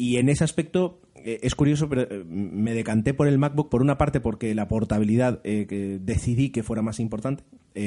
Y 0.00 0.16
en 0.16 0.30
ese 0.30 0.44
aspecto 0.44 1.02
es 1.24 1.54
curioso, 1.54 1.88
pero 1.88 2.02
eh, 2.02 2.24
me 2.26 2.74
decanté 2.74 3.14
por 3.14 3.28
el 3.28 3.38
MacBook 3.38 3.68
por 3.68 3.82
una 3.82 3.98
parte 3.98 4.20
porque 4.20 4.54
la 4.54 4.68
portabilidad 4.68 5.40
eh, 5.44 5.98
decidí 6.00 6.50
que 6.50 6.62
fuera 6.62 6.82
más 6.82 7.00
importante, 7.00 7.44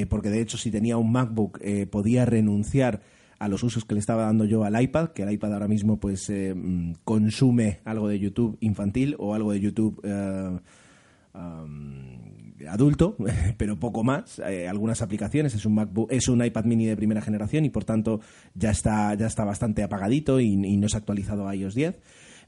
porque 0.09 0.29
de 0.29 0.41
hecho 0.41 0.57
si 0.57 0.71
tenía 0.71 0.97
un 0.97 1.11
MacBook 1.11 1.59
podía 1.89 2.25
renunciar 2.25 3.01
a 3.37 3.47
los 3.49 3.63
usos 3.63 3.83
que 3.83 3.95
le 3.95 3.99
estaba 3.99 4.23
dando 4.23 4.45
yo 4.45 4.63
al 4.63 4.81
iPad, 4.81 5.09
que 5.09 5.23
el 5.23 5.31
iPad 5.31 5.53
ahora 5.53 5.67
mismo 5.67 5.99
pues 5.99 6.29
mm, 6.31 6.93
consume 7.03 7.79
algo 7.83 8.07
de 8.07 8.17
YouTube 8.17 8.57
infantil 8.61 9.15
o 9.19 9.33
algo 9.35 9.51
de 9.51 9.59
YouTube 9.59 10.01
adulto, 12.69 13.17
pero 13.57 13.77
poco 13.77 14.03
más. 14.03 14.39
algunas 14.39 15.01
aplicaciones 15.01 15.53
es 15.53 15.65
un 15.65 15.75
MacBook, 15.75 16.11
es 16.11 16.29
un 16.29 16.43
iPad 16.43 16.63
Mini 16.63 16.85
de 16.85 16.95
primera 16.95 17.21
generación 17.21 17.65
y 17.65 17.69
por 17.69 17.83
tanto 17.83 18.21
ya 18.55 18.71
está 18.71 19.13
ya 19.15 19.27
está 19.27 19.43
bastante 19.43 19.83
apagadito 19.83 20.39
y, 20.39 20.53
y 20.53 20.77
no 20.77 20.87
se 20.87 20.95
ha 20.95 20.99
actualizado 20.99 21.47
a 21.47 21.55
iOS 21.55 21.75
10 21.75 21.99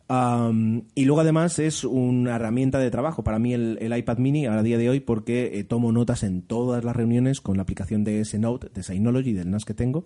y 0.07 1.05
luego 1.05 1.21
además 1.21 1.57
es 1.57 1.83
una 1.83 2.35
herramienta 2.35 2.77
de 2.77 2.91
trabajo 2.91 3.23
para 3.23 3.39
mí 3.39 3.53
el, 3.53 3.97
iPad 3.97 4.19
mini 4.19 4.45
a 4.45 4.61
día 4.61 4.77
de 4.77 4.89
hoy 4.89 4.99
porque 4.99 5.57
eh, 5.59 5.63
tomo 5.63 5.91
notas 5.91 6.21
en 6.23 6.43
todas 6.43 6.83
las 6.83 6.95
reuniones 6.95 7.41
con 7.41 7.57
la 7.57 7.63
aplicación 7.63 8.03
de 8.03 8.19
S 8.19 8.37
Note, 8.37 8.69
de 8.73 8.83
Synology, 8.83 9.33
del 9.33 9.49
NAS 9.49 9.65
que 9.65 9.73
tengo. 9.73 10.05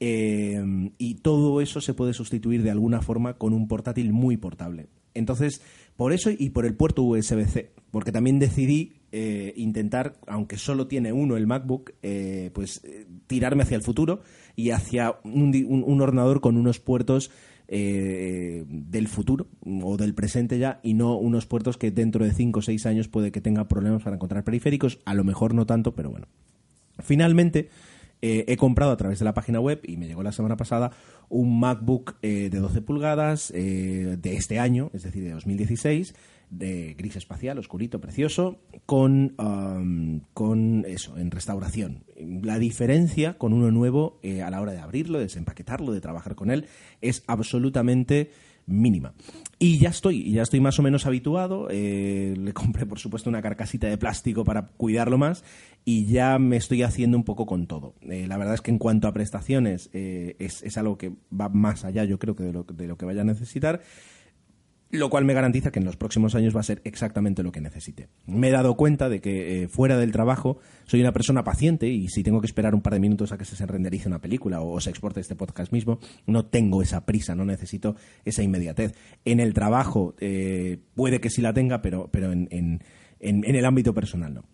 Em, 0.00 0.92
y 0.98 1.16
todo 1.16 1.60
eso 1.60 1.80
se 1.80 1.94
puede 1.94 2.14
sustituir 2.14 2.62
de 2.62 2.70
alguna 2.70 3.02
forma 3.02 3.34
con 3.34 3.52
un 3.52 3.68
portátil 3.68 4.12
muy 4.12 4.38
portable. 4.38 4.88
Entonces, 5.12 5.60
por 5.94 6.12
eso 6.12 6.30
y 6.30 6.50
por 6.50 6.64
el 6.64 6.74
puerto 6.74 7.02
USB-C, 7.02 7.70
porque 7.90 8.12
también 8.12 8.38
decidí 8.38 8.94
eh, 9.12 9.52
intentar, 9.56 10.16
aunque 10.26 10.56
solo 10.56 10.88
tiene 10.88 11.12
uno 11.12 11.36
el 11.36 11.46
MacBook, 11.46 11.92
eh, 12.02 12.50
pues 12.54 12.82
tirarme 13.28 13.62
hacia 13.62 13.76
el 13.76 13.82
futuro 13.82 14.22
y 14.56 14.70
hacia 14.70 15.16
un 15.22 16.00
ordenador 16.00 16.40
con 16.40 16.56
unos 16.56 16.80
puertos 16.80 17.30
eh, 17.76 18.64
del 18.68 19.08
futuro 19.08 19.48
o 19.82 19.96
del 19.96 20.14
presente 20.14 20.60
ya 20.60 20.78
y 20.84 20.94
no 20.94 21.16
unos 21.16 21.46
puertos 21.46 21.76
que 21.76 21.90
dentro 21.90 22.24
de 22.24 22.32
5 22.32 22.60
o 22.60 22.62
6 22.62 22.86
años 22.86 23.08
puede 23.08 23.32
que 23.32 23.40
tenga 23.40 23.66
problemas 23.66 24.04
para 24.04 24.14
encontrar 24.14 24.44
periféricos, 24.44 25.00
a 25.04 25.12
lo 25.12 25.24
mejor 25.24 25.54
no 25.54 25.66
tanto, 25.66 25.92
pero 25.92 26.08
bueno. 26.08 26.28
Finalmente, 27.00 27.70
eh, 28.22 28.44
he 28.46 28.56
comprado 28.56 28.92
a 28.92 28.96
través 28.96 29.18
de 29.18 29.24
la 29.24 29.34
página 29.34 29.58
web 29.58 29.80
y 29.82 29.96
me 29.96 30.06
llegó 30.06 30.22
la 30.22 30.30
semana 30.30 30.56
pasada 30.56 30.92
un 31.28 31.58
MacBook 31.58 32.14
eh, 32.22 32.48
de 32.48 32.60
12 32.60 32.80
pulgadas 32.82 33.52
de 33.52 34.20
este 34.22 34.60
año, 34.60 34.92
es 34.94 35.02
decir, 35.02 35.24
de 35.24 35.32
2016 35.32 36.14
de 36.58 36.94
gris 36.94 37.16
espacial, 37.16 37.58
oscurito, 37.58 38.00
precioso, 38.00 38.60
con, 38.86 39.34
con 40.32 40.84
eso, 40.86 41.18
en 41.18 41.30
restauración. 41.30 42.04
La 42.16 42.58
diferencia 42.58 43.38
con 43.38 43.52
uno 43.52 43.70
nuevo 43.70 44.18
eh, 44.22 44.42
a 44.42 44.50
la 44.50 44.60
hora 44.60 44.72
de 44.72 44.78
abrirlo, 44.78 45.18
de 45.18 45.24
desempaquetarlo, 45.24 45.92
de 45.92 46.00
trabajar 46.00 46.34
con 46.34 46.50
él, 46.50 46.66
es 47.00 47.24
absolutamente 47.26 48.30
mínima. 48.66 49.12
Y 49.58 49.78
ya 49.78 49.90
estoy, 49.90 50.30
ya 50.32 50.42
estoy 50.42 50.60
más 50.60 50.78
o 50.78 50.82
menos 50.82 51.06
habituado. 51.06 51.68
Eh, 51.70 52.34
le 52.38 52.52
compré, 52.52 52.86
por 52.86 52.98
supuesto, 52.98 53.28
una 53.28 53.42
carcasita 53.42 53.88
de 53.88 53.98
plástico 53.98 54.44
para 54.44 54.68
cuidarlo 54.68 55.18
más 55.18 55.44
y 55.84 56.06
ya 56.06 56.38
me 56.38 56.56
estoy 56.56 56.82
haciendo 56.82 57.16
un 57.16 57.24
poco 57.24 57.46
con 57.46 57.66
todo. 57.66 57.94
Eh, 58.02 58.26
la 58.26 58.38
verdad 58.38 58.54
es 58.54 58.62
que 58.62 58.70
en 58.70 58.78
cuanto 58.78 59.08
a 59.08 59.12
prestaciones 59.12 59.90
es, 59.92 60.62
es, 60.62 60.78
algo 60.78 60.96
que 60.96 61.12
va 61.38 61.48
más 61.50 61.84
allá, 61.84 62.04
yo 62.04 62.18
creo 62.18 62.34
que 62.34 62.44
de 62.44 62.52
lo, 62.52 62.62
de 62.62 62.86
lo 62.86 62.96
que 62.96 63.04
vaya 63.04 63.20
a 63.20 63.24
necesitar 63.24 63.82
lo 64.90 65.10
cual 65.10 65.24
me 65.24 65.34
garantiza 65.34 65.72
que 65.72 65.80
en 65.80 65.84
los 65.84 65.96
próximos 65.96 66.34
años 66.34 66.54
va 66.54 66.60
a 66.60 66.64
ser 66.64 66.80
exactamente 66.84 67.42
lo 67.42 67.52
que 67.52 67.60
necesite. 67.60 68.08
Me 68.26 68.48
he 68.48 68.52
dado 68.52 68.76
cuenta 68.76 69.08
de 69.08 69.20
que 69.20 69.62
eh, 69.62 69.68
fuera 69.68 69.96
del 69.96 70.12
trabajo 70.12 70.58
soy 70.84 71.00
una 71.00 71.12
persona 71.12 71.42
paciente 71.42 71.88
y 71.88 72.08
si 72.08 72.22
tengo 72.22 72.40
que 72.40 72.46
esperar 72.46 72.74
un 72.74 72.82
par 72.82 72.92
de 72.92 73.00
minutos 73.00 73.32
a 73.32 73.38
que 73.38 73.44
se 73.44 73.66
renderice 73.66 74.08
una 74.08 74.20
película 74.20 74.60
o, 74.60 74.80
se 74.80 74.90
exporte 74.90 75.20
este 75.20 75.36
podcast 75.36 75.72
mismo, 75.72 75.98
no 76.26 76.46
tengo 76.46 76.82
esa 76.82 77.04
prisa, 77.04 77.34
no 77.34 77.44
necesito 77.44 77.96
esa 78.24 78.42
inmediatez. 78.42 78.94
En 79.24 79.40
el 79.40 79.54
trabajo 79.54 80.14
eh, 80.20 80.78
puede 80.94 81.20
que 81.20 81.30
sí 81.30 81.42
la 81.42 81.52
tenga, 81.52 81.82
pero, 81.82 82.08
pero 82.12 82.32
en, 82.32 82.48
en, 82.50 82.80
en 83.20 83.54
el 83.54 83.64
ámbito 83.64 83.94
personal 83.94 84.34
no 84.34 84.44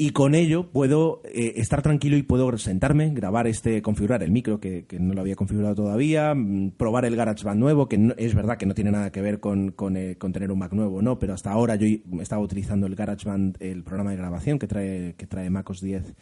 y 0.00 0.12
con 0.12 0.34
ello 0.34 0.70
puedo 0.70 1.20
eh, 1.26 1.52
estar 1.56 1.82
tranquilo 1.82 2.16
y 2.16 2.22
puedo 2.22 2.56
sentarme, 2.56 3.10
grabar 3.10 3.46
este, 3.46 3.82
configurar 3.82 4.22
el 4.22 4.30
micro 4.30 4.58
que, 4.58 4.86
no 4.98 5.12
lo 5.12 5.20
había 5.20 5.36
configurado 5.36 5.74
todavía, 5.74 6.34
mm, 6.34 6.70
probar 6.78 7.04
el 7.04 7.16
GarageBand 7.16 7.60
nuevo, 7.60 7.86
que 7.86 8.14
es 8.16 8.34
verdad 8.34 8.56
que 8.56 8.64
no 8.64 8.72
tiene 8.72 8.92
nada 8.92 9.12
que 9.12 9.20
ver 9.20 9.40
con, 9.40 9.74
eh, 9.94 10.16
con, 10.16 10.32
tener 10.32 10.52
un 10.52 10.58
Mac 10.58 10.72
nuevo, 10.72 11.02
no, 11.02 11.18
pero 11.18 11.34
hasta 11.34 11.52
ahora 11.52 11.76
yo 11.76 11.86
estaba 12.18 12.40
utilizando 12.40 12.86
el 12.86 12.94
GarageBand, 12.94 13.58
el 13.60 13.82
programa 13.82 14.12
de 14.12 14.16
grabación 14.16 14.58
que 14.58 14.66
trae, 14.66 15.16
que 15.18 15.26
trae 15.26 15.50
MacOS 15.50 15.82
10 15.82 16.14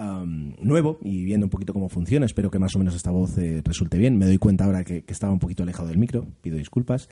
nuevo 0.00 0.98
y 1.02 1.24
viendo 1.24 1.46
un 1.46 1.50
poquito 1.50 1.72
cómo 1.72 1.88
funciona. 1.88 2.26
Espero 2.26 2.50
que 2.50 2.58
más 2.58 2.74
o 2.74 2.78
menos 2.78 2.94
esta 2.94 3.10
voz 3.10 3.36
eh, 3.38 3.62
resulte 3.64 3.98
bien. 3.98 4.18
Me 4.18 4.26
doy 4.26 4.38
cuenta 4.38 4.64
ahora 4.64 4.84
que, 4.84 5.04
estaba 5.08 5.32
un 5.32 5.38
poquito 5.38 5.62
alejado 5.62 5.88
del 5.88 5.98
micro, 5.98 6.26
pido 6.40 6.56
disculpas. 6.56 7.08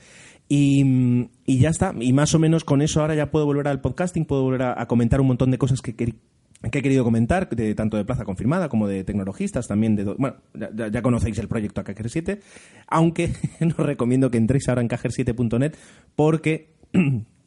Y, 0.49 1.28
ya 1.47 1.71
está. 1.71 1.95
Y 1.99 2.12
más 2.12 2.35
o 2.35 2.38
menos 2.38 2.64
con 2.64 2.83
eso 2.83 3.00
ahora 3.00 3.14
ya 3.14 3.30
puedo 3.30 3.47
volver 3.47 3.68
al 3.68 3.80
podcasting, 3.80 4.25
puedo 4.25 4.42
volver 4.42 4.62
a, 4.62 4.87
comentar 4.87 5.21
un 5.21 5.26
montón 5.26 5.50
de 5.50 5.59
cosas 5.59 5.83
que, 5.83 5.95
que, 5.95 6.14
he 6.62 6.83
querido 6.83 7.04
comentar, 7.04 7.49
de, 7.49 7.75
tanto 7.75 7.97
de 7.97 8.04
Plaza 8.04 8.25
Confirmada 8.25 8.68
como 8.68 8.88
de 8.88 9.04
tecnologistas, 9.04 9.68
también 9.68 9.95
de... 9.97 10.04
Bueno, 10.04 10.37
ya, 10.54 11.02
conocéis 11.02 11.38
el 11.38 11.49
proyecto 11.49 11.83
AKG7, 11.83 12.40
aunque 12.87 13.33
no 13.61 13.85
recomiendo 13.85 14.30
que 14.30 14.38
entréis 14.38 14.68
ahora 14.68 14.83
en 14.83 14.88
kg7.net 14.88 15.76
porque 16.16 16.75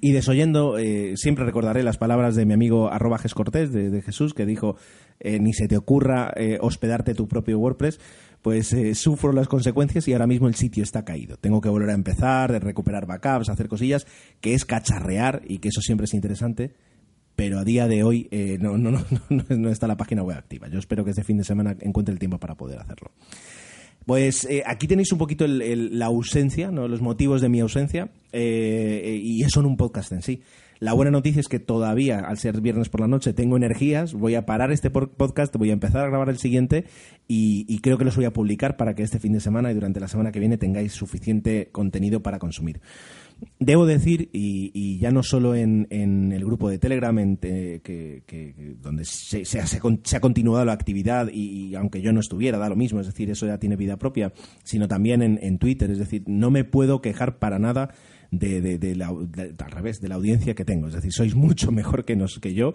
y 0.00 0.12
desoyendo, 0.12 0.78
eh, 0.78 1.16
siempre 1.16 1.44
recordaré 1.44 1.82
las 1.82 1.98
palabras 1.98 2.34
de 2.34 2.46
mi 2.46 2.54
amigo 2.54 2.90
arroba 2.90 3.18
Cortés 3.34 3.72
de, 3.72 4.02
Jesús, 4.02 4.34
que 4.34 4.46
dijo, 4.46 4.76
eh, 5.20 5.38
ni 5.40 5.52
se 5.52 5.68
te 5.68 5.76
ocurra 5.76 6.32
eh, 6.36 6.58
hospedarte 6.60 7.14
tu 7.14 7.28
propio 7.28 7.58
WordPress, 7.58 8.00
pues 8.42 8.76
sufro 8.92 9.32
las 9.32 9.48
consecuencias 9.48 10.06
y 10.06 10.12
ahora 10.12 10.26
mismo 10.26 10.48
el 10.48 10.54
sitio 10.54 10.82
está 10.82 11.04
caído. 11.04 11.38
Tengo 11.38 11.60
que 11.60 11.70
volver 11.70 11.90
a 11.90 11.94
empezar, 11.94 12.50
recuperar 12.62 13.06
backups, 13.06 13.48
hacer 13.48 13.68
cosillas, 13.68 14.06
que 14.40 14.52
es 14.52 14.66
cacharrear 14.66 15.42
y 15.48 15.58
que 15.58 15.68
eso 15.68 15.80
siempre 15.80 16.04
es 16.04 16.12
interesante, 16.12 16.74
pero 17.36 17.58
a 17.58 17.64
día 17.64 17.88
de 17.88 18.02
hoy 18.02 18.28
no, 18.60 18.76
no, 18.76 18.90
no, 19.30 19.44
no, 19.48 19.68
está 19.70 19.86
la 19.86 19.96
página 19.96 20.22
web 20.22 20.36
activa. 20.36 20.68
Yo 20.68 20.78
espero 20.78 21.04
que 21.04 21.10
este 21.10 21.24
fin 21.24 21.38
de 21.38 21.44
semana 21.44 21.74
encuentre 21.80 22.12
el 22.12 22.18
tiempo 22.18 22.38
para 22.38 22.54
poder 22.54 22.78
hacerlo. 22.80 23.12
Pues 24.06 24.44
eh, 24.44 24.62
aquí 24.66 24.86
tenéis 24.86 25.12
un 25.12 25.18
poquito 25.18 25.46
la 25.46 26.06
ausencia, 26.06 26.70
¿no? 26.70 26.88
los 26.88 27.00
motivos 27.00 27.40
de 27.40 27.48
mi 27.48 27.60
ausencia, 27.60 28.10
eh, 28.32 29.18
y 29.22 29.42
eso 29.42 29.60
en 29.60 29.66
un 29.66 29.76
podcast 29.76 30.12
en 30.12 30.22
sí. 30.22 30.42
La 30.80 30.92
buena 30.92 31.10
noticia 31.10 31.40
es 31.40 31.48
que 31.48 31.60
todavía, 31.60 32.18
al 32.18 32.36
ser 32.36 32.60
viernes 32.60 32.90
por 32.90 33.00
la 33.00 33.06
noche, 33.06 33.32
tengo 33.32 33.56
energías, 33.56 34.12
voy 34.12 34.34
a 34.34 34.44
parar 34.44 34.70
este 34.72 34.90
podcast, 34.90 35.56
voy 35.56 35.70
a 35.70 35.72
empezar 35.72 36.04
a 36.04 36.08
grabar 36.08 36.28
el 36.28 36.36
siguiente 36.36 36.84
y, 37.26 37.64
y 37.68 37.78
creo 37.78 37.96
que 37.96 38.04
los 38.04 38.16
voy 38.16 38.26
a 38.26 38.32
publicar 38.32 38.76
para 38.76 38.94
que 38.94 39.02
este 39.02 39.18
fin 39.18 39.32
de 39.32 39.40
semana 39.40 39.70
y 39.70 39.74
durante 39.74 40.00
la 40.00 40.08
semana 40.08 40.32
que 40.32 40.40
viene 40.40 40.58
tengáis 40.58 40.92
suficiente 40.92 41.68
contenido 41.72 42.22
para 42.22 42.38
consumir. 42.38 42.80
Debo 43.58 43.86
decir, 43.86 44.30
y, 44.32 44.98
ya 44.98 45.10
no 45.10 45.22
solo 45.22 45.54
en, 45.54 45.86
el 45.90 46.44
grupo 46.44 46.68
de 46.68 46.78
Telegram, 46.78 47.36
que, 47.36 48.54
donde 48.80 49.04
se, 49.04 49.60
ha 49.60 50.20
continuado 50.20 50.64
la 50.64 50.72
actividad 50.72 51.28
y, 51.32 51.74
aunque 51.74 52.02
yo 52.02 52.12
no 52.12 52.20
estuviera, 52.20 52.58
da 52.58 52.68
lo 52.68 52.76
mismo, 52.76 53.00
es 53.00 53.06
decir, 53.06 53.30
eso 53.30 53.46
ya 53.46 53.58
tiene 53.58 53.76
vida 53.76 53.96
propia, 53.96 54.32
sino 54.62 54.88
también 54.88 55.22
en, 55.22 55.58
Twitter, 55.58 55.90
es 55.90 55.98
decir, 55.98 56.24
no 56.26 56.50
me 56.50 56.64
puedo 56.64 57.00
quejar 57.00 57.38
para 57.38 57.58
nada 57.58 57.94
de, 58.38 58.94
la, 58.96 59.08
al 59.08 59.70
revés, 59.70 60.00
de 60.00 60.08
la 60.08 60.16
audiencia 60.16 60.54
que 60.54 60.64
tengo. 60.64 60.88
Es 60.88 60.94
decir, 60.94 61.12
sois 61.12 61.34
mucho 61.34 61.72
mejor 61.72 62.04
que, 62.04 62.16
nos, 62.16 62.38
que 62.38 62.54
yo 62.54 62.72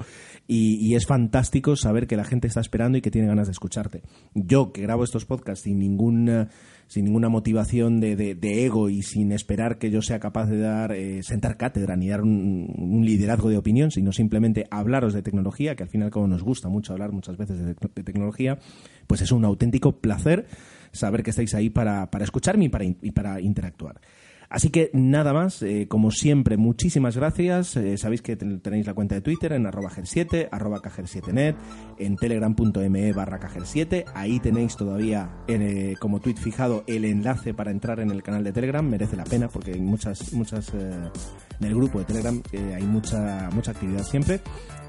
y, 0.47 0.95
es 0.95 1.05
fantástico 1.05 1.75
saber 1.75 2.07
que 2.07 2.17
la 2.17 2.23
gente 2.23 2.47
está 2.47 2.61
esperando 2.61 2.97
y 2.97 3.01
que 3.01 3.11
tiene 3.11 3.27
ganas 3.27 3.47
de 3.47 3.51
escucharte. 3.51 4.01
Yo, 4.33 4.71
que 4.71 4.81
grabo 4.81 5.03
estos 5.03 5.25
podcasts 5.25 5.63
sin 5.63 5.79
ninguna 5.79 6.49
sin 6.87 7.05
ninguna 7.05 7.29
motivación 7.29 7.99
de, 7.99 8.39
ego 8.41 8.89
y 8.89 9.03
sin 9.03 9.31
esperar 9.31 9.77
que 9.77 9.91
yo 9.91 10.01
sea 10.01 10.19
capaz 10.19 10.47
de 10.47 10.57
dar 10.57 10.91
eh, 10.91 11.21
sentar 11.21 11.55
cátedra 11.55 11.95
ni 11.95 12.09
dar 12.09 12.23
un, 12.23 13.03
liderazgo 13.05 13.49
de 13.49 13.57
opinión, 13.59 13.91
sino 13.91 14.11
simplemente 14.11 14.65
hablaros 14.71 15.13
de 15.13 15.21
tecnología, 15.21 15.75
que 15.75 15.83
al 15.83 15.89
final 15.89 16.09
como 16.09 16.27
nos 16.27 16.41
gusta 16.41 16.67
mucho 16.67 16.93
hablar 16.93 17.11
muchas 17.11 17.37
veces 17.37 17.63
de, 17.63 17.75
tecnología, 17.75 18.57
pues 19.05 19.21
es 19.21 19.31
un 19.31 19.45
auténtico 19.45 19.99
placer 19.99 20.47
saber 20.91 21.21
que 21.21 21.29
estáis 21.29 21.53
ahí 21.53 21.69
para, 21.69 22.09
para 22.09 22.23
escucharme 22.23 22.65
y 22.65 22.69
para, 22.69 22.85
y 22.85 23.11
para 23.11 23.39
interactuar. 23.39 24.01
Así 24.49 24.71
que 24.71 24.89
nada 24.93 25.31
más, 25.31 25.61
eh, 25.61 25.85
como 25.87 26.09
siempre, 26.09 26.57
muchísimas 26.57 27.15
gracias. 27.15 27.77
Eh, 27.77 27.97
sabéis 27.97 28.23
que 28.23 28.35
tenéis 28.35 28.87
la 28.87 28.95
cuenta 28.95 29.13
de 29.13 29.21
Twitter 29.21 29.53
en 29.53 29.67
arroba 29.67 29.91
7 30.03 30.49
arroba 30.51 30.81
7 31.05 31.33
net 31.33 31.55
en 31.99 32.15
telegram.me 32.15 33.13
barra 33.13 33.39
7 33.63 34.05
Ahí 34.15 34.39
tenéis 34.39 34.75
todavía 34.75 35.29
eh, 35.47 35.93
como 35.99 36.19
tweet 36.19 36.37
fijado 36.37 36.83
el 36.87 37.05
enlace 37.05 37.53
para 37.53 37.69
entrar 37.69 37.99
en 37.99 38.09
el 38.09 38.23
canal 38.23 38.43
de 38.43 38.51
Telegram. 38.51 38.83
Merece 38.83 39.15
la 39.15 39.23
pena 39.23 39.49
porque 39.49 39.73
hay 39.73 39.81
muchas, 39.81 40.33
muchas 40.33 40.73
en 40.73 41.65
el 41.67 41.75
grupo 41.75 41.99
de 41.99 42.05
Telegram 42.05 42.41
hay 42.75 42.83
mucha, 42.83 43.49
mucha 43.53 43.71
actividad 43.71 44.03
siempre. 44.03 44.41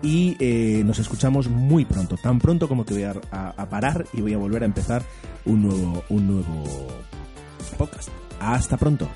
Y 0.03 0.37
nos 0.85 0.99
escuchamos 0.99 1.51
muy 1.51 1.85
pronto, 1.85 2.17
tan 2.17 2.39
pronto 2.39 2.67
como 2.67 2.87
que 2.87 2.95
voy 2.95 3.03
a, 3.03 3.13
a 3.31 3.69
parar 3.69 4.07
y 4.15 4.23
voy 4.23 4.33
a 4.33 4.39
volver 4.39 4.63
a 4.63 4.67
empezar 4.67 5.03
un 5.45 5.63
nuevo, 5.63 6.03
un 6.09 6.27
nuevo 6.27 6.65
podcast. 7.77 8.09
Hasta 8.41 8.79
pronto. 8.79 9.07